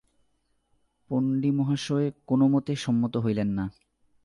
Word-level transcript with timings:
পণ্ডিমহাশয় 1.09 2.07
কোনোমতে 2.27 2.73
সম্মত 2.75 3.13
হইলেন 3.17 3.49
না। 3.49 3.65